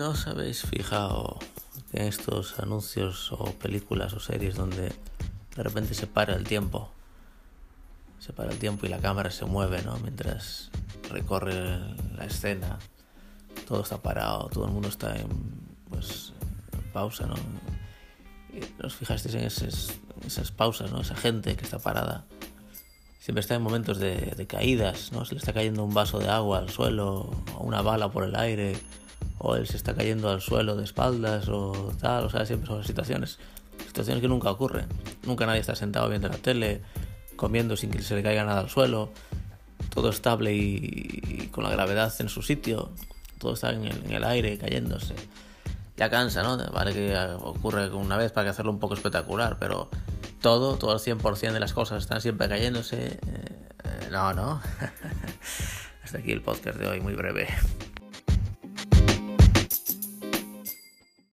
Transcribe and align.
¿No 0.00 0.12
os 0.12 0.26
habéis 0.26 0.62
fijado 0.62 1.38
en 1.92 2.06
estos 2.06 2.58
anuncios 2.58 3.30
o 3.32 3.52
películas 3.58 4.14
o 4.14 4.18
series 4.18 4.54
donde 4.54 4.94
de 5.56 5.62
repente 5.62 5.92
se 5.92 6.06
para 6.06 6.36
el 6.36 6.44
tiempo? 6.44 6.90
Se 8.18 8.32
para 8.32 8.50
el 8.50 8.58
tiempo 8.58 8.86
y 8.86 8.88
la 8.88 8.98
cámara 8.98 9.30
se 9.30 9.44
mueve, 9.44 9.82
¿no? 9.82 9.98
Mientras 9.98 10.70
recorre 11.10 11.52
la 12.16 12.24
escena. 12.24 12.78
Todo 13.68 13.82
está 13.82 13.98
parado, 13.98 14.48
todo 14.48 14.64
el 14.64 14.70
mundo 14.70 14.88
está 14.88 15.14
en, 15.16 15.28
pues, 15.90 16.32
pausa, 16.94 17.26
¿no? 17.26 17.34
Y 18.54 18.82
os 18.82 18.94
fijasteis 18.94 19.34
en 19.34 19.44
esas, 19.44 20.50
pausas, 20.50 20.90
¿no? 20.90 21.02
Esa 21.02 21.14
gente 21.14 21.56
que 21.56 21.64
está 21.64 21.78
parada 21.78 22.24
siempre 23.18 23.40
está 23.40 23.54
en 23.54 23.60
momentos 23.60 23.98
de, 23.98 24.32
de, 24.34 24.46
caídas, 24.46 25.12
¿no? 25.12 25.26
Se 25.26 25.34
le 25.34 25.40
está 25.40 25.52
cayendo 25.52 25.84
un 25.84 25.92
vaso 25.92 26.18
de 26.20 26.30
agua 26.30 26.60
al 26.60 26.70
suelo, 26.70 27.30
o 27.54 27.64
una 27.64 27.82
bala 27.82 28.10
por 28.10 28.24
el 28.24 28.34
aire, 28.34 28.80
o 29.42 29.56
él 29.56 29.66
se 29.66 29.78
está 29.78 29.94
cayendo 29.94 30.28
al 30.28 30.42
suelo 30.42 30.76
de 30.76 30.84
espaldas 30.84 31.48
o 31.48 31.92
tal, 31.98 32.24
o 32.24 32.30
sea, 32.30 32.44
siempre 32.44 32.68
son 32.68 32.84
situaciones, 32.84 33.38
situaciones 33.86 34.20
que 34.20 34.28
nunca 34.28 34.50
ocurren. 34.50 34.86
Nunca 35.24 35.46
nadie 35.46 35.60
está 35.60 35.74
sentado 35.74 36.10
viendo 36.10 36.28
la 36.28 36.36
tele, 36.36 36.82
comiendo 37.36 37.74
sin 37.74 37.90
que 37.90 38.02
se 38.02 38.14
le 38.14 38.22
caiga 38.22 38.44
nada 38.44 38.60
al 38.60 38.68
suelo, 38.68 39.12
todo 39.94 40.10
estable 40.10 40.52
y, 40.52 41.22
y 41.26 41.48
con 41.50 41.64
la 41.64 41.70
gravedad 41.70 42.12
en 42.18 42.28
su 42.28 42.42
sitio, 42.42 42.90
todo 43.38 43.54
está 43.54 43.70
en 43.70 43.86
el, 43.86 44.04
en 44.04 44.12
el, 44.12 44.24
aire 44.24 44.58
cayéndose. 44.58 45.14
Ya 45.96 46.10
cansa, 46.10 46.42
¿no? 46.42 46.58
Vale 46.70 46.92
que 46.92 47.16
ocurre 47.42 47.88
una 47.88 48.18
vez 48.18 48.32
para 48.32 48.44
que 48.44 48.50
hacerlo 48.50 48.72
un 48.72 48.78
poco 48.78 48.92
espectacular, 48.92 49.56
pero 49.58 49.88
todo, 50.42 50.76
todo 50.76 50.92
el 50.92 50.98
100% 50.98 51.52
de 51.52 51.60
las 51.60 51.72
cosas 51.72 52.02
están 52.02 52.20
siempre 52.20 52.46
cayéndose. 52.46 53.18
Eh, 53.26 54.08
no, 54.10 54.34
no. 54.34 54.60
Hasta 56.04 56.18
aquí 56.18 56.30
el 56.30 56.42
podcast 56.42 56.78
de 56.78 56.88
hoy, 56.88 57.00
muy 57.00 57.14
breve. 57.14 57.48